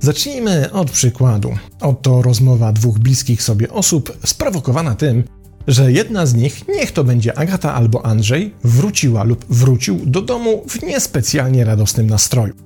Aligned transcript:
Zacznijmy 0.00 0.72
od 0.72 0.90
przykładu. 0.90 1.54
Oto 1.80 2.22
rozmowa 2.22 2.72
dwóch 2.72 2.98
bliskich 2.98 3.42
sobie 3.42 3.70
osób 3.70 4.18
sprowokowana 4.24 4.94
tym, 4.94 5.24
że 5.66 5.92
jedna 5.92 6.26
z 6.26 6.34
nich, 6.34 6.68
niech 6.68 6.92
to 6.92 7.04
będzie 7.04 7.38
Agata 7.38 7.74
albo 7.74 8.06
Andrzej, 8.06 8.54
wróciła 8.64 9.24
lub 9.24 9.44
wrócił 9.48 10.00
do 10.06 10.22
domu 10.22 10.62
w 10.68 10.82
niespecjalnie 10.82 11.64
radosnym 11.64 12.06
nastroju. 12.06 12.65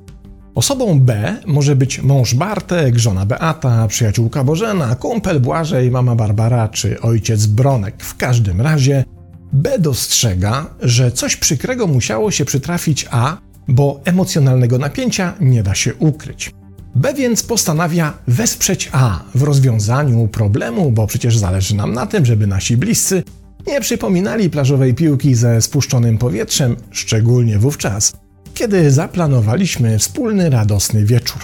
Osobą 0.61 1.01
B 1.01 1.37
może 1.47 1.77
być 1.77 2.03
mąż 2.03 2.35
Bartek, 2.35 2.99
żona 2.99 3.27
Beata, 3.27 3.89
przyjaciółka 3.89 4.45
Bożena, 4.45 4.95
kumpel 4.95 5.41
Błażej, 5.41 5.91
mama 5.91 6.15
Barbara 6.15 6.69
czy 6.69 7.01
ojciec 7.01 7.47
Bronek. 7.47 8.03
W 8.05 8.17
każdym 8.17 8.61
razie 8.61 9.05
B 9.53 9.79
dostrzega, 9.79 10.67
że 10.81 11.13
coś 11.13 11.37
przykrego 11.37 11.87
musiało 11.87 12.31
się 12.31 12.45
przytrafić 12.45 13.07
A, 13.11 13.37
bo 13.69 14.01
emocjonalnego 14.05 14.79
napięcia 14.79 15.35
nie 15.41 15.63
da 15.63 15.75
się 15.75 15.95
ukryć. 15.95 16.55
B 16.95 17.15
więc 17.15 17.43
postanawia 17.43 18.13
wesprzeć 18.29 18.89
A 18.93 19.21
w 19.35 19.43
rozwiązaniu 19.43 20.29
problemu, 20.29 20.93
bo 20.93 21.07
przecież 21.07 21.39
zależy 21.39 21.77
nam 21.77 21.93
na 21.93 22.07
tym, 22.07 22.27
żeby 22.27 22.47
nasi 22.47 22.77
bliscy 22.77 23.23
nie 23.67 23.81
przypominali 23.81 24.51
plażowej 24.51 24.95
piłki 24.95 25.35
ze 25.35 25.63
spuszczonym 25.63 26.19
powietrzem, 26.19 26.77
szczególnie 26.91 27.59
wówczas, 27.59 28.13
kiedy 28.61 28.91
zaplanowaliśmy 28.91 29.99
wspólny 29.99 30.51
radosny 30.51 31.05
wieczór. 31.05 31.43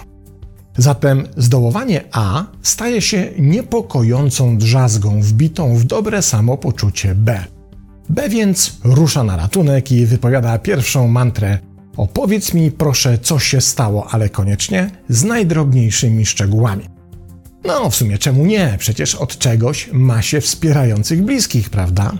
Zatem 0.76 1.28
zdołowanie 1.36 2.04
A 2.12 2.44
staje 2.62 3.02
się 3.02 3.30
niepokojącą 3.38 4.58
drzazgą 4.58 5.20
wbitą 5.20 5.76
w 5.76 5.84
dobre 5.84 6.22
samopoczucie 6.22 7.14
B. 7.14 7.44
B 8.08 8.28
więc 8.28 8.78
rusza 8.84 9.24
na 9.24 9.36
ratunek 9.36 9.92
i 9.92 10.06
wypowiada 10.06 10.58
pierwszą 10.58 11.08
mantrę 11.08 11.58
Opowiedz 11.96 12.54
mi 12.54 12.70
proszę, 12.70 13.18
co 13.18 13.38
się 13.38 13.60
stało, 13.60 14.06
ale 14.10 14.28
koniecznie 14.28 14.90
z 15.08 15.24
najdrobniejszymi 15.24 16.26
szczegółami. 16.26 16.84
No, 17.64 17.90
w 17.90 17.96
sumie 17.96 18.18
czemu 18.18 18.46
nie? 18.46 18.74
Przecież 18.78 19.14
od 19.14 19.38
czegoś 19.38 19.88
ma 19.92 20.22
się 20.22 20.40
wspierających 20.40 21.22
bliskich, 21.22 21.70
prawda? 21.70 22.12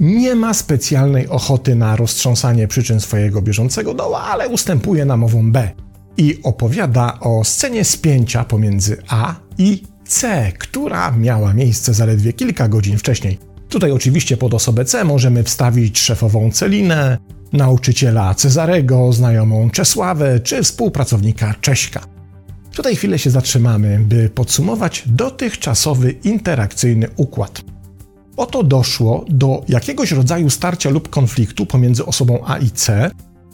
Nie 0.00 0.34
ma 0.34 0.54
specjalnej 0.54 1.28
ochoty 1.28 1.74
na 1.74 1.96
roztrząsanie 1.96 2.68
przyczyn 2.68 3.00
swojego 3.00 3.42
bieżącego 3.42 3.94
doła, 3.94 4.22
ale 4.22 4.48
ustępuje 4.48 5.04
namową 5.04 5.52
B 5.52 5.70
i 6.16 6.40
opowiada 6.42 7.20
o 7.20 7.44
scenie 7.44 7.84
spięcia 7.84 8.44
pomiędzy 8.44 9.02
A 9.08 9.34
i 9.58 9.82
C, 10.06 10.52
która 10.58 11.10
miała 11.10 11.54
miejsce 11.54 11.94
zaledwie 11.94 12.32
kilka 12.32 12.68
godzin 12.68 12.98
wcześniej. 12.98 13.38
Tutaj 13.68 13.92
oczywiście 13.92 14.36
pod 14.36 14.54
osobę 14.54 14.84
C 14.84 15.04
możemy 15.04 15.42
wstawić 15.42 15.98
szefową 15.98 16.50
Celinę, 16.50 17.18
nauczyciela 17.52 18.34
Cezarego, 18.34 19.12
znajomą 19.12 19.70
Czesławę 19.70 20.40
czy 20.40 20.62
współpracownika 20.62 21.54
Cześka. 21.60 22.00
Tutaj 22.74 22.96
chwilę 22.96 23.18
się 23.18 23.30
zatrzymamy, 23.30 23.98
by 23.98 24.30
podsumować 24.30 25.02
dotychczasowy 25.06 26.10
interakcyjny 26.10 27.08
układ. 27.16 27.62
Oto 28.38 28.62
doszło 28.62 29.24
do 29.28 29.62
jakiegoś 29.68 30.12
rodzaju 30.12 30.50
starcia 30.50 30.90
lub 30.90 31.08
konfliktu 31.08 31.66
pomiędzy 31.66 32.06
osobą 32.06 32.38
A 32.46 32.58
i 32.58 32.70
C, 32.70 33.10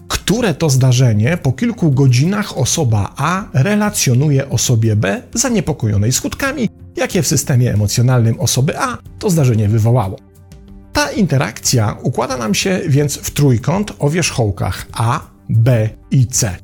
które 0.08 0.54
to 0.54 0.70
zdarzenie 0.70 1.36
po 1.36 1.52
kilku 1.52 1.90
godzinach 1.90 2.58
osoba 2.58 3.12
A 3.16 3.44
relacjonuje 3.52 4.48
osobie 4.48 4.96
B 4.96 5.22
zaniepokojonej 5.34 6.12
skutkami, 6.12 6.68
jakie 6.96 7.22
w 7.22 7.26
systemie 7.26 7.74
emocjonalnym 7.74 8.40
osoby 8.40 8.78
A 8.78 8.98
to 9.18 9.30
zdarzenie 9.30 9.68
wywołało. 9.68 10.18
Ta 10.92 11.10
interakcja 11.10 11.96
układa 12.02 12.36
nam 12.36 12.54
się 12.54 12.80
więc 12.88 13.16
w 13.16 13.30
trójkąt 13.30 13.92
o 13.98 14.10
wierzchołkach 14.10 14.86
A, 14.92 15.20
B 15.48 15.88
i 16.10 16.26
C. 16.26 16.56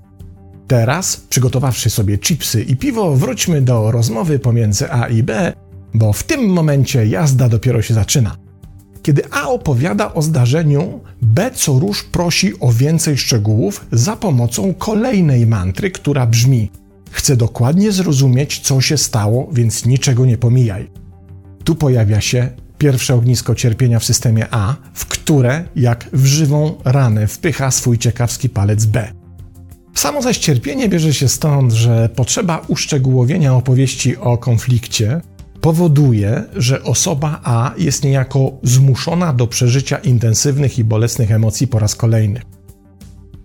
Teraz, 0.66 1.16
przygotowawszy 1.16 1.91
sobie 1.91 2.19
chipsy 2.19 2.62
i 2.62 2.76
piwo, 2.76 3.16
wróćmy 3.16 3.62
do 3.62 3.91
rozmowy 3.91 4.38
pomiędzy 4.38 4.92
A 4.92 5.08
i 5.08 5.22
B, 5.22 5.52
bo 5.94 6.12
w 6.12 6.22
tym 6.22 6.46
momencie 6.46 7.06
jazda 7.06 7.48
dopiero 7.48 7.82
się 7.82 7.94
zaczyna. 7.94 8.36
Kiedy 9.02 9.22
A 9.30 9.48
opowiada 9.48 10.14
o 10.14 10.22
zdarzeniu, 10.22 11.00
B 11.22 11.50
co 11.54 11.78
rusz 11.78 12.04
prosi 12.04 12.60
o 12.60 12.72
więcej 12.72 13.18
szczegółów 13.18 13.86
za 13.92 14.16
pomocą 14.16 14.74
kolejnej 14.74 15.46
mantry, 15.46 15.90
która 15.90 16.26
brzmi: 16.26 16.70
Chcę 17.10 17.36
dokładnie 17.36 17.92
zrozumieć, 17.92 18.60
co 18.60 18.80
się 18.80 18.96
stało, 18.96 19.48
więc 19.52 19.86
niczego 19.86 20.26
nie 20.26 20.38
pomijaj. 20.38 20.90
Tu 21.64 21.74
pojawia 21.74 22.20
się 22.20 22.48
pierwsze 22.78 23.14
ognisko 23.14 23.54
cierpienia 23.54 23.98
w 23.98 24.04
systemie 24.04 24.46
A, 24.50 24.76
w 24.94 25.06
które, 25.06 25.64
jak 25.76 26.08
w 26.12 26.26
żywą 26.26 26.74
ranę, 26.84 27.26
wpycha 27.26 27.70
swój 27.70 27.98
ciekawski 27.98 28.48
palec 28.48 28.84
B. 28.84 29.12
Samo 29.94 30.22
zaś 30.22 30.38
cierpienie 30.38 30.88
bierze 30.88 31.14
się 31.14 31.28
stąd, 31.28 31.72
że 31.72 32.08
potrzeba 32.08 32.62
uszczegółowienia 32.68 33.54
opowieści 33.54 34.16
o 34.16 34.38
konflikcie 34.38 35.20
powoduje, 35.60 36.44
że 36.56 36.82
osoba 36.82 37.41
A 37.44 37.72
jest 37.78 38.04
niejako 38.04 38.53
zmuszona 38.62 39.32
do 39.32 39.47
przeżycia 39.47 39.98
intensywnych 39.98 40.78
i 40.78 40.84
bolesnych 40.84 41.31
emocji 41.31 41.66
po 41.69 41.78
raz 41.78 41.94
kolejny. 41.94 42.41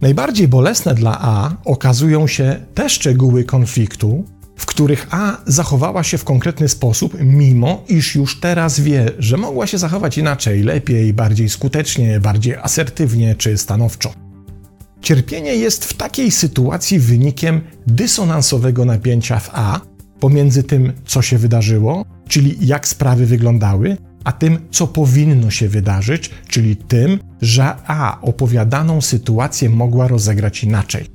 Najbardziej 0.02 0.48
bolesne 0.48 0.96
dla 0.96 1.22
A 1.22 1.56
okazują 1.66 2.28
się 2.28 2.66
te 2.74 2.90
szczegóły 2.90 3.44
konfliktu, 3.44 4.24
w 4.56 4.66
których 4.66 5.08
A 5.12 5.38
zachowała 5.46 6.04
się 6.04 6.18
w 6.18 6.24
konkretny 6.24 6.70
sposób, 6.70 7.18
mimo 7.20 7.84
iż 7.88 8.16
już 8.16 8.40
teraz 8.40 8.80
wie, 8.80 9.12
że 9.20 9.38
mogła 9.38 9.68
się 9.68 9.78
zachować 9.78 10.18
inaczej, 10.18 10.64
lepiej, 10.64 11.14
bardziej 11.14 11.50
skutecznie, 11.50 12.20
bardziej 12.20 12.56
asertywnie 12.56 13.36
czy 13.36 13.58
stanowczo. 13.58 14.14
Cierpienie 15.02 15.56
jest 15.56 15.86
w 15.86 15.94
takiej 15.94 16.32
sytuacji 16.32 17.00
wynikiem 17.00 17.62
dysonansowego 17.88 18.86
napięcia 18.86 19.40
w 19.40 19.50
A 19.54 19.95
pomiędzy 20.26 20.64
tym, 20.64 20.94
co 21.06 21.22
się 21.22 21.38
wydarzyło, 21.38 22.06
czyli 22.28 22.68
jak 22.68 22.88
sprawy 22.88 23.26
wyglądały, 23.26 23.98
a 24.24 24.32
tym, 24.32 24.58
co 24.72 24.88
powinno 24.88 25.50
się 25.50 25.70
wydarzyć, 25.70 26.30
czyli 26.48 26.76
tym, 26.76 27.20
że 27.42 27.76
A 27.88 28.22
opowiadaną 28.22 29.02
sytuację 29.02 29.70
mogła 29.70 30.08
rozegrać 30.08 30.64
inaczej. 30.64 31.06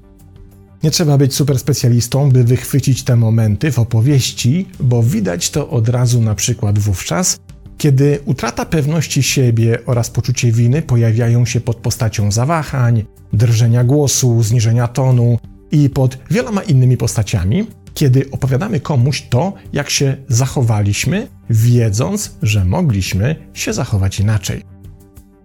Nie 0.83 0.91
trzeba 0.91 1.19
być 1.19 1.35
super 1.35 1.59
specjalistą, 1.59 2.31
by 2.31 2.45
wychwycić 2.45 3.03
te 3.03 3.17
momenty 3.17 3.73
w 3.73 3.79
opowieści, 3.79 4.67
bo 4.81 5.03
widać 5.03 5.51
to 5.51 5.71
od 5.71 5.89
razu 5.89 6.21
na 6.21 6.35
przykład 6.35 6.79
wówczas, 6.79 7.39
kiedy 7.79 8.19
utrata 8.25 8.65
pewności 8.65 9.23
siebie 9.23 9.79
oraz 9.87 10.11
poczucie 10.11 10.53
winy 10.53 10.83
pojawiają 10.83 11.47
się 11.47 11.61
pod 11.61 11.77
postacią 11.77 12.33
zawahań, 12.33 13.05
drżenia 13.33 13.85
głosu, 13.85 14.43
zniżenia 14.43 14.89
tonu 14.89 15.39
i 15.73 15.91
pod 15.91 16.19
wieloma 16.31 16.63
innymi 16.63 16.97
postaciami, 16.97 17.67
kiedy 18.01 18.31
opowiadamy 18.31 18.81
komuś 18.81 19.23
to, 19.23 19.53
jak 19.73 19.91
się 19.91 20.17
zachowaliśmy, 20.29 21.29
wiedząc, 21.51 22.35
że 22.43 22.65
mogliśmy 22.65 23.37
się 23.55 23.73
zachować 23.73 24.21
inaczej. 24.21 24.63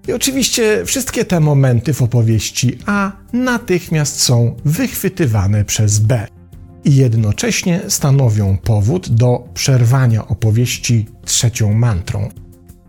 I 0.07 0.13
oczywiście 0.13 0.85
wszystkie 0.85 1.25
te 1.25 1.39
momenty 1.39 1.93
w 1.93 2.01
opowieści 2.01 2.77
A 2.85 3.11
natychmiast 3.33 4.21
są 4.21 4.55
wychwytywane 4.65 5.65
przez 5.65 5.99
B 5.99 6.27
i 6.83 6.95
jednocześnie 6.95 7.81
stanowią 7.87 8.57
powód 8.57 9.09
do 9.09 9.47
przerwania 9.53 10.27
opowieści 10.27 11.05
trzecią 11.25 11.73
mantrą. 11.73 12.29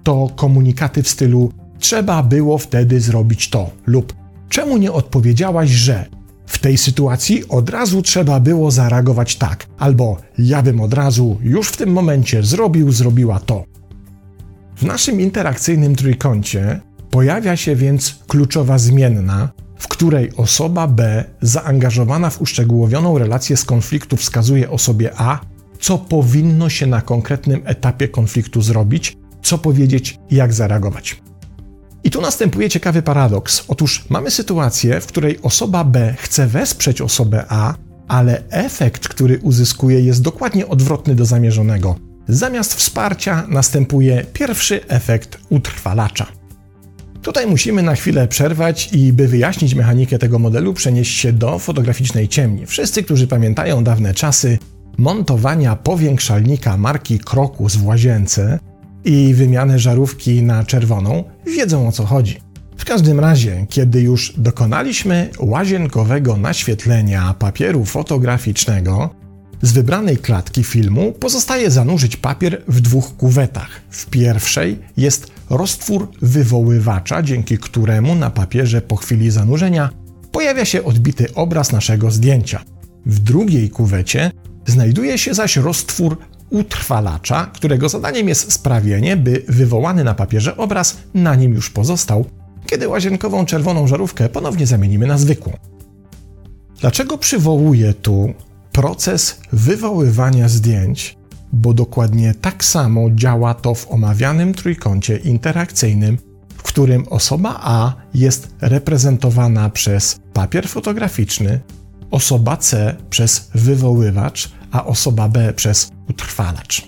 To 0.03 0.29
komunikaty 0.37 1.03
w 1.03 1.09
stylu 1.09 1.53
trzeba 1.79 2.23
było 2.23 2.59
wtedy 2.59 3.01
zrobić 3.01 3.51
to 3.51 3.71
lub 3.87 4.13
czemu 4.49 4.77
nie 4.77 4.93
odpowiedziałaś, 4.93 5.71
że 5.71 6.16
tej 6.67 6.79
sytuacji 6.79 7.49
od 7.49 7.71
razu 7.71 8.03
trzeba 8.03 8.41
było 8.41 8.71
zareagować 8.71 9.37
tak, 9.37 9.67
albo 9.79 10.17
ja 10.39 10.63
bym 10.63 10.81
od 10.81 10.95
razu 10.95 11.39
już 11.43 11.69
w 11.69 11.77
tym 11.77 11.93
momencie 11.93 12.43
zrobił, 12.43 12.93
zrobiła 12.93 13.41
to. 13.41 13.65
W 14.77 14.83
naszym 14.83 15.21
interakcyjnym 15.21 15.97
trójkącie 15.97 16.81
Pojawia 17.11 17.57
się 17.57 17.77
więc 17.77 18.19
kluczowa 18.29 18.79
zmienna, 18.79 19.49
w 19.79 19.89
której 19.89 20.33
osoba 20.37 20.87
B 20.87 21.25
zaangażowana 21.41 22.31
w 22.31 22.41
uszczegółowioną 22.41 23.19
relację 23.19 23.57
z 23.57 23.65
konfliktu 23.65 24.17
wskazuje 24.17 24.71
osobie 24.71 25.11
A, 25.17 25.41
co 25.81 25.99
powinno 25.99 26.69
się 26.69 26.87
na 26.87 27.01
konkretnym 27.03 27.63
etapie 27.65 28.09
konfliktu 28.09 28.63
zrobić, 28.63 29.17
co 29.43 29.59
powiedzieć 29.59 30.19
jak 30.31 30.53
zareagować. 30.53 31.26
I 32.07 32.11
tu 32.11 32.21
następuje 32.21 32.69
ciekawy 32.71 33.03
paradoks. 33.03 33.65
Otóż 33.69 34.05
mamy 34.09 34.31
sytuację, 34.31 35.01
w 35.01 35.07
której 35.07 35.39
osoba 35.43 35.85
B 35.85 36.15
chce 36.19 36.47
wesprzeć 36.47 37.01
osobę 37.01 37.45
A, 37.49 37.75
ale 38.09 38.43
efekt, 38.51 39.09
który 39.09 39.39
uzyskuje, 39.39 40.01
jest 40.01 40.23
dokładnie 40.23 40.67
odwrotny 40.69 41.15
do 41.15 41.25
zamierzonego. 41.25 41.97
Zamiast 42.29 42.75
wsparcia 42.75 43.47
następuje 43.49 44.25
pierwszy 44.33 44.89
efekt 44.89 45.39
utrwalacza. 45.51 46.27
Tutaj 47.23 47.47
musimy 47.47 47.83
na 47.83 47.95
chwilę 47.95 48.29
przerwać 48.29 48.89
i 48.93 49.13
by 49.13 49.29
wyjaśnić 49.29 49.75
mechanikę 49.75 50.19
tego 50.19 50.39
modelu, 50.39 50.75
przenieść 50.75 51.19
się 51.19 51.33
do 51.33 51.59
fotograficznej 51.59 52.29
ciemni. 52.29 52.67
Wszyscy, 52.67 53.03
którzy 53.03 53.27
pamiętają 53.27 53.85
dawne 53.85 54.15
czasy 54.15 54.59
montowania 54.99 55.77
powiększalnika 55.77 56.77
marki 56.77 57.19
Krokus 57.19 57.77
w 57.77 57.87
łazience, 57.87 58.59
i 59.07 59.35
wymianę 59.35 59.79
żarówki 59.79 60.43
na 60.43 60.65
czerwoną, 60.65 61.25
wiedzą 61.47 61.89
o 61.89 61.93
co 61.93 62.07
chodzi. 62.07 62.41
W 62.77 62.85
każdym 62.85 63.21
razie, 63.21 63.67
kiedy 63.69 64.01
już 64.01 64.33
dokonaliśmy 64.37 65.31
łazienkowego 65.39 66.37
naświetlenia 66.37 67.35
papieru 67.39 67.85
fotograficznego, 67.85 69.11
z 69.63 69.73
wybranej 69.73 70.17
klatki 70.17 70.65
filmu 70.65 71.13
pozostaje 71.13 71.71
zanurzyć 71.71 72.17
papier 72.17 72.63
w 72.69 72.81
dwóch 72.81 73.17
kuwetach. 73.17 73.81
W 73.91 74.07
pierwszej 74.07 74.79
jest 74.97 75.31
roztwór 75.51 76.09
wywoływacza, 76.23 77.23
dzięki 77.23 77.59
któremu 77.59 78.15
na 78.15 78.31
papierze 78.31 78.81
po 78.81 78.97
chwili 78.97 79.31
zanurzenia 79.31 79.91
pojawia 80.33 80.65
się 80.65 80.85
odbity 80.85 81.35
obraz 81.35 81.73
naszego 81.73 82.11
zdjęcia. 82.11 82.63
W 83.07 83.19
drugiej 83.19 83.71
kuwecie 83.71 84.31
znajduje 84.67 85.19
się 85.19 85.35
zaś 85.35 85.57
roztwór 85.57 86.19
utrwalacza, 86.51 87.51
którego 87.55 87.89
zadaniem 87.89 88.29
jest 88.29 88.53
sprawienie, 88.53 89.17
by 89.17 89.43
wywołany 89.49 90.05
na 90.05 90.15
papierze 90.15 90.57
obraz 90.57 90.97
na 91.15 91.35
nim 91.35 91.55
już 91.55 91.71
pozostał, 91.71 92.25
kiedy 92.67 92.89
łazienkową 92.89 93.47
czerwoną 93.47 93.87
żarówkę 93.87 94.29
ponownie 94.29 94.67
zamienimy 94.67 95.07
na 95.07 95.19
zwykłą. 95.19 95.53
Dlaczego 96.81 97.19
przywołuję 97.19 97.95
tu 97.95 98.35
proces 98.73 99.41
wywoływania 99.53 100.49
zdjęć? 100.49 101.17
Bo 101.53 101.75
dokładnie 101.75 102.35
tak 102.41 102.65
samo 102.65 103.11
działa 103.11 103.55
to 103.55 103.75
w 103.75 103.91
omawianym 103.91 104.55
trójkącie 104.55 105.17
interakcyjnym, 105.17 106.19
w 106.57 106.63
którym 106.63 107.05
osoba 107.11 107.61
A 107.63 107.95
jest 108.15 108.49
reprezentowana 108.61 109.71
przez 109.71 110.21
papier 110.33 110.69
fotograficzny, 110.69 111.61
osoba 112.11 112.57
C 112.57 112.97
przez 113.11 113.51
wywoływacz, 113.55 114.53
a 114.71 114.87
osoba 114.87 115.29
B 115.29 115.53
przez 115.53 115.89
utrwalacz. 116.11 116.87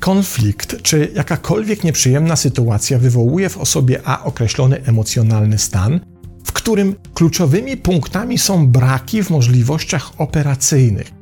Konflikt 0.00 0.82
czy 0.82 1.12
jakakolwiek 1.14 1.84
nieprzyjemna 1.84 2.36
sytuacja 2.36 2.98
wywołuje 2.98 3.48
w 3.48 3.58
osobie 3.58 4.00
A 4.04 4.24
określony 4.24 4.84
emocjonalny 4.84 5.58
stan, 5.58 6.00
w 6.44 6.52
którym 6.52 6.94
kluczowymi 7.14 7.76
punktami 7.76 8.38
są 8.38 8.66
braki 8.66 9.22
w 9.22 9.30
możliwościach 9.30 10.12
operacyjnych, 10.18 11.12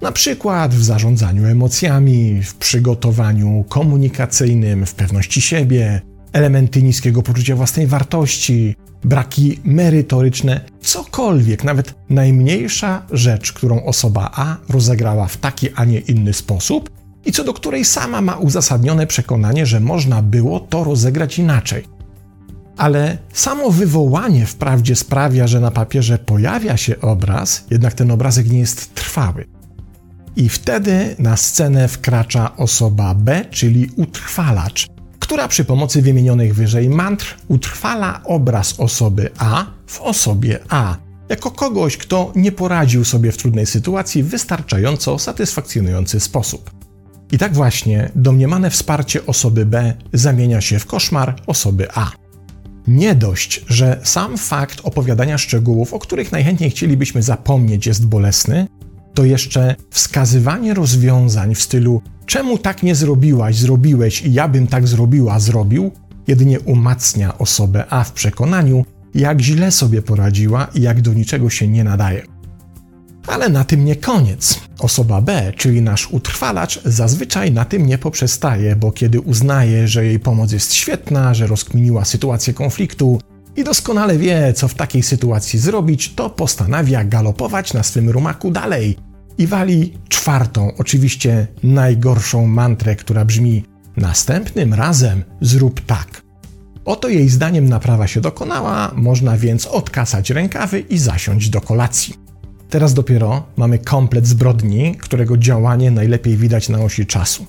na 0.00 0.12
przykład 0.12 0.74
w 0.74 0.84
zarządzaniu 0.84 1.46
emocjami, 1.46 2.42
w 2.42 2.54
przygotowaniu 2.54 3.64
komunikacyjnym, 3.68 4.86
w 4.86 4.94
pewności 4.94 5.40
siebie, 5.40 6.00
elementy 6.34 6.82
niskiego 6.82 7.22
poczucia 7.22 7.56
własnej 7.56 7.86
wartości, 7.86 8.76
braki 9.04 9.60
merytoryczne, 9.64 10.60
cokolwiek, 10.80 11.64
nawet 11.64 11.94
najmniejsza 12.10 13.02
rzecz, 13.10 13.52
którą 13.52 13.84
osoba 13.84 14.30
A 14.34 14.56
rozegrała 14.68 15.26
w 15.26 15.36
taki, 15.36 15.68
a 15.74 15.84
nie 15.84 15.98
inny 15.98 16.32
sposób 16.32 16.90
i 17.24 17.32
co 17.32 17.44
do 17.44 17.54
której 17.54 17.84
sama 17.84 18.20
ma 18.20 18.36
uzasadnione 18.36 19.06
przekonanie, 19.06 19.66
że 19.66 19.80
można 19.80 20.22
było 20.22 20.60
to 20.60 20.84
rozegrać 20.84 21.38
inaczej. 21.38 21.84
Ale 22.76 23.18
samo 23.32 23.70
wywołanie 23.70 24.46
wprawdzie 24.46 24.96
sprawia, 24.96 25.46
że 25.46 25.60
na 25.60 25.70
papierze 25.70 26.18
pojawia 26.18 26.76
się 26.76 27.00
obraz, 27.00 27.64
jednak 27.70 27.94
ten 27.94 28.10
obrazek 28.10 28.50
nie 28.50 28.58
jest 28.58 28.94
trwały. 28.94 29.44
I 30.36 30.48
wtedy 30.48 31.16
na 31.18 31.36
scenę 31.36 31.88
wkracza 31.88 32.56
osoba 32.56 33.14
B, 33.14 33.44
czyli 33.50 33.90
utrwalacz, 33.96 34.86
która 35.24 35.48
przy 35.48 35.64
pomocy 35.64 36.02
wymienionych 36.02 36.54
wyżej 36.54 36.88
mantr 36.88 37.36
utrwala 37.48 38.20
obraz 38.24 38.74
osoby 38.80 39.30
A 39.38 39.66
w 39.86 40.00
osobie 40.00 40.58
A, 40.68 40.96
jako 41.28 41.50
kogoś, 41.50 41.96
kto 41.96 42.32
nie 42.36 42.52
poradził 42.52 43.04
sobie 43.04 43.32
w 43.32 43.36
trudnej 43.36 43.66
sytuacji 43.66 44.22
w 44.22 44.28
wystarczająco 44.28 45.18
satysfakcjonujący 45.18 46.20
sposób. 46.20 46.70
I 47.32 47.38
tak 47.38 47.54
właśnie 47.54 48.10
domniemane 48.14 48.70
wsparcie 48.70 49.26
osoby 49.26 49.66
B 49.66 49.94
zamienia 50.12 50.60
się 50.60 50.78
w 50.78 50.86
koszmar 50.86 51.34
osoby 51.46 51.88
A. 51.94 52.10
Nie 52.86 53.14
dość, 53.14 53.64
że 53.68 54.00
sam 54.02 54.38
fakt 54.38 54.80
opowiadania 54.82 55.38
szczegółów, 55.38 55.94
o 55.94 55.98
których 55.98 56.32
najchętniej 56.32 56.70
chcielibyśmy 56.70 57.22
zapomnieć, 57.22 57.86
jest 57.86 58.06
bolesny, 58.06 58.66
to 59.14 59.24
jeszcze 59.24 59.76
wskazywanie 59.90 60.74
rozwiązań 60.74 61.54
w 61.54 61.62
stylu 61.62 62.02
czemu 62.26 62.58
tak 62.58 62.82
nie 62.82 62.94
zrobiłaś, 62.94 63.56
zrobiłeś 63.56 64.22
i 64.22 64.32
ja 64.32 64.48
bym 64.48 64.66
tak 64.66 64.88
zrobiła, 64.88 65.40
zrobił, 65.40 65.90
jedynie 66.26 66.60
umacnia 66.60 67.38
osobę 67.38 67.84
A 67.90 68.04
w 68.04 68.12
przekonaniu, 68.12 68.84
jak 69.14 69.40
źle 69.40 69.70
sobie 69.70 70.02
poradziła 70.02 70.66
i 70.74 70.82
jak 70.82 71.00
do 71.00 71.14
niczego 71.14 71.50
się 71.50 71.68
nie 71.68 71.84
nadaje. 71.84 72.22
Ale 73.26 73.48
na 73.48 73.64
tym 73.64 73.84
nie 73.84 73.96
koniec. 73.96 74.60
Osoba 74.78 75.20
B, 75.20 75.52
czyli 75.56 75.82
nasz 75.82 76.10
utrwalacz, 76.10 76.80
zazwyczaj 76.84 77.52
na 77.52 77.64
tym 77.64 77.86
nie 77.86 77.98
poprzestaje, 77.98 78.76
bo 78.76 78.92
kiedy 78.92 79.20
uznaje, 79.20 79.88
że 79.88 80.06
jej 80.06 80.20
pomoc 80.20 80.52
jest 80.52 80.74
świetna, 80.74 81.34
że 81.34 81.46
rozkminiła 81.46 82.04
sytuację 82.04 82.54
konfliktu 82.54 83.20
i 83.56 83.64
doskonale 83.64 84.18
wie, 84.18 84.52
co 84.52 84.68
w 84.68 84.74
takiej 84.74 85.02
sytuacji 85.02 85.58
zrobić, 85.58 86.14
to 86.14 86.30
postanawia 86.30 87.04
galopować 87.04 87.72
na 87.72 87.82
swym 87.82 88.10
rumaku 88.10 88.50
dalej 88.50 88.96
i 89.38 89.46
wali 89.46 89.92
czwartą, 90.08 90.72
oczywiście 90.78 91.46
najgorszą 91.62 92.46
mantrę, 92.46 92.96
która 92.96 93.24
brzmi: 93.24 93.64
Następnym 93.96 94.74
razem 94.74 95.24
zrób 95.40 95.80
tak. 95.80 96.22
Oto 96.84 97.08
jej 97.08 97.28
zdaniem 97.28 97.68
naprawa 97.68 98.06
się 98.06 98.20
dokonała, 98.20 98.90
można 98.94 99.36
więc 99.36 99.66
odkasać 99.66 100.30
rękawy 100.30 100.80
i 100.80 100.98
zasiąść 100.98 101.48
do 101.48 101.60
kolacji. 101.60 102.14
Teraz 102.70 102.94
dopiero 102.94 103.46
mamy 103.56 103.78
komplet 103.78 104.26
zbrodni, 104.26 104.96
którego 104.96 105.36
działanie 105.36 105.90
najlepiej 105.90 106.36
widać 106.36 106.68
na 106.68 106.78
osi 106.78 107.06
czasu. 107.06 107.46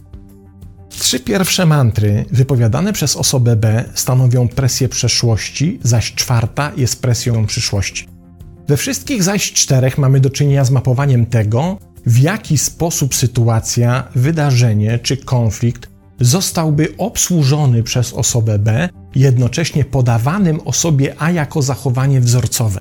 Trzy 0.99 1.19
pierwsze 1.19 1.65
mantry 1.65 2.25
wypowiadane 2.31 2.93
przez 2.93 3.15
osobę 3.15 3.55
B 3.55 3.83
stanowią 3.93 4.47
presję 4.47 4.89
przeszłości, 4.89 5.79
zaś 5.83 6.13
czwarta 6.13 6.71
jest 6.77 7.01
presją 7.01 7.45
przyszłości. 7.45 8.07
We 8.67 8.77
wszystkich 8.77 9.23
zaś 9.23 9.53
czterech 9.53 9.97
mamy 9.97 10.19
do 10.19 10.29
czynienia 10.29 10.65
z 10.65 10.71
mapowaniem 10.71 11.25
tego, 11.25 11.77
w 12.05 12.19
jaki 12.19 12.57
sposób 12.57 13.15
sytuacja, 13.15 14.07
wydarzenie 14.15 14.99
czy 14.99 15.17
konflikt 15.17 15.89
zostałby 16.19 16.93
obsłużony 16.97 17.83
przez 17.83 18.13
osobę 18.13 18.59
B, 18.59 18.89
jednocześnie 19.15 19.85
podawanym 19.85 20.59
osobie 20.65 21.15
A 21.19 21.31
jako 21.31 21.61
zachowanie 21.61 22.21
wzorcowe. 22.21 22.79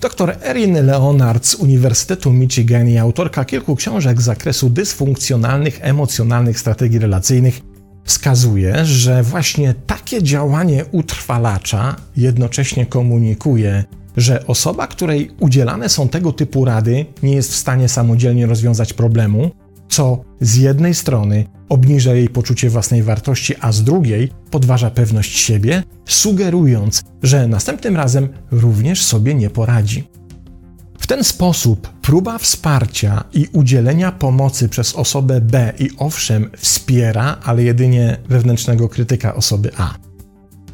Dr 0.00 0.36
Erin 0.42 0.86
Leonard 0.86 1.46
z 1.46 1.54
Uniwersytetu 1.54 2.32
Michigan 2.32 2.88
i 2.88 2.98
autorka 2.98 3.44
kilku 3.44 3.76
książek 3.76 4.22
z 4.22 4.24
zakresu 4.24 4.70
dysfunkcjonalnych, 4.70 5.78
emocjonalnych 5.82 6.60
strategii 6.60 6.98
relacyjnych 6.98 7.60
wskazuje, 8.04 8.84
że 8.84 9.22
właśnie 9.22 9.74
takie 9.86 10.22
działanie 10.22 10.84
utrwalacza 10.92 11.96
jednocześnie 12.16 12.86
komunikuje, 12.86 13.84
że 14.16 14.46
osoba, 14.46 14.86
której 14.86 15.30
udzielane 15.40 15.88
są 15.88 16.08
tego 16.08 16.32
typu 16.32 16.64
rady, 16.64 17.06
nie 17.22 17.34
jest 17.34 17.52
w 17.52 17.56
stanie 17.56 17.88
samodzielnie 17.88 18.46
rozwiązać 18.46 18.92
problemu, 18.92 19.50
co 19.88 20.24
z 20.40 20.56
jednej 20.56 20.94
strony 20.94 21.44
obniża 21.68 22.14
jej 22.14 22.28
poczucie 22.28 22.70
własnej 22.70 23.02
wartości, 23.02 23.54
a 23.60 23.72
z 23.72 23.84
drugiej 23.84 24.30
podważa 24.50 24.90
pewność 24.90 25.38
siebie, 25.38 25.82
sugerując, 26.06 27.02
że 27.22 27.48
następnym 27.48 27.96
razem 27.96 28.28
również 28.50 29.04
sobie 29.04 29.34
nie 29.34 29.50
poradzi. 29.50 30.08
W 30.98 31.06
ten 31.06 31.24
sposób 31.24 31.88
próba 32.02 32.38
wsparcia 32.38 33.24
i 33.32 33.46
udzielenia 33.52 34.12
pomocy 34.12 34.68
przez 34.68 34.94
osobę 34.94 35.40
B 35.40 35.72
i 35.78 35.90
owszem 35.98 36.50
wspiera, 36.56 37.38
ale 37.44 37.62
jedynie 37.62 38.16
wewnętrznego 38.28 38.88
krytyka 38.88 39.34
osoby 39.34 39.70
A. 39.76 39.94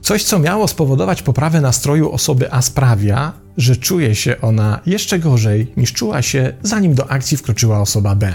Coś, 0.00 0.24
co 0.24 0.38
miało 0.38 0.68
spowodować 0.68 1.22
poprawę 1.22 1.60
nastroju 1.60 2.12
osoby 2.12 2.52
A 2.52 2.62
sprawia, 2.62 3.32
że 3.56 3.76
czuje 3.76 4.14
się 4.14 4.40
ona 4.40 4.80
jeszcze 4.86 5.18
gorzej 5.18 5.72
niż 5.76 5.92
czuła 5.92 6.22
się 6.22 6.52
zanim 6.62 6.94
do 6.94 7.10
akcji 7.10 7.36
wkroczyła 7.36 7.80
osoba 7.80 8.14
B. 8.14 8.34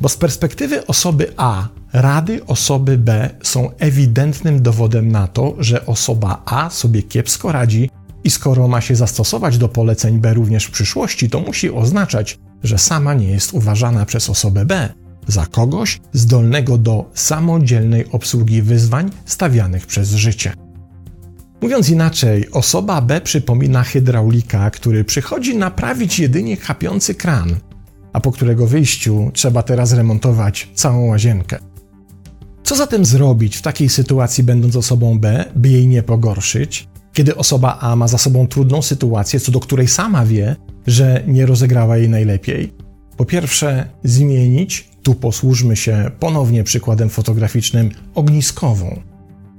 Bo 0.00 0.08
z 0.08 0.16
perspektywy 0.16 0.86
osoby 0.86 1.32
A, 1.36 1.68
rady 1.92 2.46
osoby 2.46 2.98
B 2.98 3.30
są 3.42 3.70
ewidentnym 3.78 4.62
dowodem 4.62 5.12
na 5.12 5.28
to, 5.28 5.54
że 5.58 5.86
osoba 5.86 6.42
A 6.44 6.70
sobie 6.70 7.02
kiepsko 7.02 7.52
radzi 7.52 7.90
i 8.24 8.30
skoro 8.30 8.68
ma 8.68 8.80
się 8.80 8.96
zastosować 8.96 9.58
do 9.58 9.68
poleceń 9.68 10.18
B 10.18 10.34
również 10.34 10.64
w 10.64 10.70
przyszłości, 10.70 11.30
to 11.30 11.40
musi 11.40 11.70
oznaczać, 11.70 12.38
że 12.62 12.78
sama 12.78 13.14
nie 13.14 13.28
jest 13.28 13.54
uważana 13.54 14.06
przez 14.06 14.30
osobę 14.30 14.64
B 14.64 14.92
za 15.26 15.46
kogoś 15.46 16.00
zdolnego 16.12 16.78
do 16.78 17.10
samodzielnej 17.14 18.04
obsługi 18.10 18.62
wyzwań 18.62 19.10
stawianych 19.24 19.86
przez 19.86 20.10
życie. 20.10 20.52
Mówiąc 21.60 21.88
inaczej, 21.88 22.50
osoba 22.50 23.00
B 23.00 23.20
przypomina 23.20 23.82
hydraulika, 23.82 24.70
który 24.70 25.04
przychodzi 25.04 25.56
naprawić 25.56 26.18
jedynie 26.18 26.56
chapiący 26.56 27.14
kran, 27.14 27.56
a 28.14 28.20
po 28.20 28.32
którego 28.32 28.66
wyjściu 28.66 29.30
trzeba 29.32 29.62
teraz 29.62 29.92
remontować 29.92 30.68
całą 30.74 31.06
łazienkę. 31.06 31.58
Co 32.62 32.76
zatem 32.76 33.04
zrobić 33.04 33.56
w 33.56 33.62
takiej 33.62 33.88
sytuacji, 33.88 34.44
będąc 34.44 34.76
osobą 34.76 35.18
B, 35.18 35.44
by 35.56 35.68
jej 35.68 35.86
nie 35.86 36.02
pogorszyć, 36.02 36.88
kiedy 37.12 37.36
osoba 37.36 37.78
A 37.80 37.96
ma 37.96 38.08
za 38.08 38.18
sobą 38.18 38.46
trudną 38.46 38.82
sytuację, 38.82 39.40
co 39.40 39.52
do 39.52 39.60
której 39.60 39.88
sama 39.88 40.26
wie, 40.26 40.56
że 40.86 41.22
nie 41.26 41.46
rozegrała 41.46 41.96
jej 41.96 42.08
najlepiej? 42.08 42.72
Po 43.16 43.24
pierwsze, 43.24 43.88
zmienić 44.04 44.88
Tu 45.02 45.14
posłużmy 45.14 45.76
się 45.76 46.10
ponownie 46.20 46.64
przykładem 46.64 47.10
fotograficznym 47.10 47.90
ogniskową. 48.14 49.00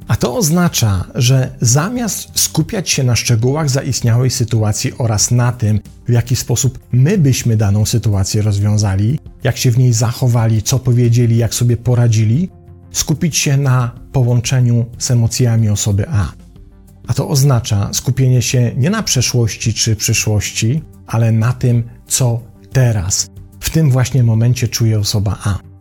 A 0.07 0.15
to 0.15 0.35
oznacza, 0.35 1.05
że 1.15 1.55
zamiast 1.61 2.39
skupiać 2.39 2.89
się 2.89 3.03
na 3.03 3.15
szczegółach 3.15 3.69
zaistniałej 3.69 4.29
sytuacji 4.29 4.93
oraz 4.97 5.31
na 5.31 5.51
tym, 5.51 5.79
w 6.07 6.11
jaki 6.11 6.35
sposób 6.35 6.79
my 6.91 7.17
byśmy 7.17 7.57
daną 7.57 7.85
sytuację 7.85 8.41
rozwiązali, 8.41 9.19
jak 9.43 9.57
się 9.57 9.71
w 9.71 9.77
niej 9.77 9.93
zachowali, 9.93 10.63
co 10.63 10.79
powiedzieli, 10.79 11.37
jak 11.37 11.53
sobie 11.53 11.77
poradzili, 11.77 12.49
skupić 12.91 13.37
się 13.37 13.57
na 13.57 13.91
połączeniu 14.11 14.85
z 14.97 15.11
emocjami 15.11 15.69
osoby 15.69 16.05
A. 16.09 16.31
A 17.07 17.13
to 17.13 17.29
oznacza 17.29 17.89
skupienie 17.93 18.41
się 18.41 18.71
nie 18.77 18.89
na 18.89 19.03
przeszłości 19.03 19.73
czy 19.73 19.95
przyszłości, 19.95 20.81
ale 21.07 21.31
na 21.31 21.53
tym, 21.53 21.83
co 22.07 22.41
teraz, 22.71 23.27
w 23.59 23.69
tym 23.69 23.91
właśnie 23.91 24.23
momencie 24.23 24.67
czuje 24.67 24.99
osoba 24.99 25.37
A. 25.43 25.74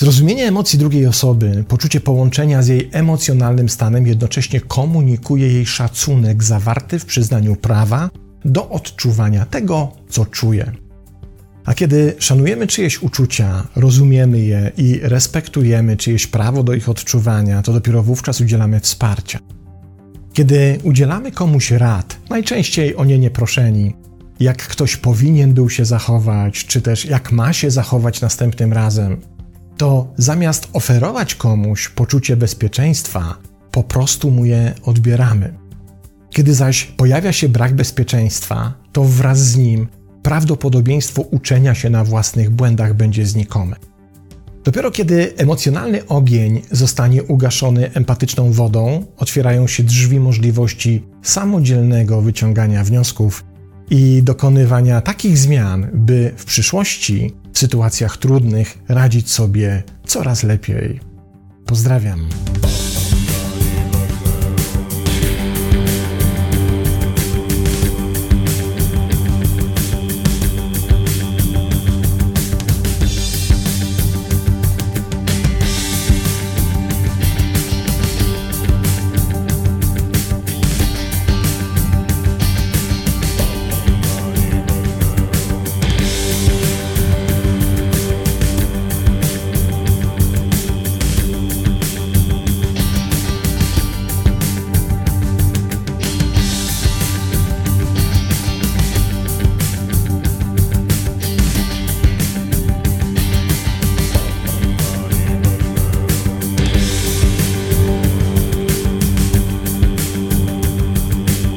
Zrozumienie 0.00 0.46
emocji 0.46 0.78
drugiej 0.78 1.06
osoby, 1.06 1.64
poczucie 1.68 2.00
połączenia 2.00 2.62
z 2.62 2.68
jej 2.68 2.90
emocjonalnym 2.92 3.68
stanem 3.68 4.06
jednocześnie 4.06 4.60
komunikuje 4.60 5.52
jej 5.52 5.66
szacunek 5.66 6.44
zawarty 6.44 6.98
w 6.98 7.04
przyznaniu 7.04 7.56
prawa 7.56 8.10
do 8.44 8.68
odczuwania 8.68 9.46
tego, 9.46 9.92
co 10.08 10.26
czuje. 10.26 10.72
A 11.64 11.74
kiedy 11.74 12.14
szanujemy 12.18 12.66
czyjeś 12.66 13.02
uczucia, 13.02 13.66
rozumiemy 13.76 14.40
je 14.40 14.72
i 14.76 15.00
respektujemy 15.02 15.96
czyjeś 15.96 16.26
prawo 16.26 16.62
do 16.62 16.74
ich 16.74 16.88
odczuwania, 16.88 17.62
to 17.62 17.72
dopiero 17.72 18.02
wówczas 18.02 18.40
udzielamy 18.40 18.80
wsparcia. 18.80 19.38
Kiedy 20.32 20.78
udzielamy 20.82 21.32
komuś 21.32 21.70
rad, 21.70 22.16
najczęściej 22.30 22.96
o 22.96 23.04
nie 23.04 23.18
nieproszeni, 23.18 23.94
jak 24.40 24.56
ktoś 24.56 24.96
powinien 24.96 25.54
był 25.54 25.70
się 25.70 25.84
zachować, 25.84 26.66
czy 26.66 26.82
też 26.82 27.04
jak 27.04 27.32
ma 27.32 27.52
się 27.52 27.70
zachować 27.70 28.20
następnym 28.20 28.72
razem, 28.72 29.20
to 29.78 30.12
zamiast 30.16 30.68
oferować 30.72 31.34
komuś 31.34 31.88
poczucie 31.88 32.36
bezpieczeństwa, 32.36 33.36
po 33.70 33.82
prostu 33.82 34.30
mu 34.30 34.44
je 34.44 34.74
odbieramy. 34.82 35.54
Kiedy 36.30 36.54
zaś 36.54 36.84
pojawia 36.84 37.32
się 37.32 37.48
brak 37.48 37.74
bezpieczeństwa, 37.74 38.74
to 38.92 39.04
wraz 39.04 39.38
z 39.38 39.56
nim 39.56 39.88
prawdopodobieństwo 40.22 41.22
uczenia 41.22 41.74
się 41.74 41.90
na 41.90 42.04
własnych 42.04 42.50
błędach 42.50 42.94
będzie 42.94 43.26
znikome. 43.26 43.76
Dopiero 44.64 44.90
kiedy 44.90 45.36
emocjonalny 45.36 46.06
ogień 46.06 46.62
zostanie 46.70 47.22
ugaszony 47.22 47.92
empatyczną 47.92 48.52
wodą, 48.52 49.04
otwierają 49.16 49.66
się 49.66 49.82
drzwi 49.82 50.20
możliwości 50.20 51.04
samodzielnego 51.22 52.22
wyciągania 52.22 52.84
wniosków 52.84 53.44
i 53.90 54.22
dokonywania 54.22 55.00
takich 55.00 55.38
zmian, 55.38 55.88
by 55.92 56.32
w 56.36 56.44
przyszłości 56.44 57.34
sytuacjach 57.58 58.16
trudnych 58.16 58.78
radzić 58.88 59.30
sobie 59.30 59.82
coraz 60.06 60.42
lepiej. 60.42 61.00
Pozdrawiam. 61.66 62.28